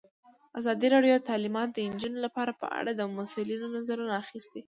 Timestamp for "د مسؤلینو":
2.95-3.67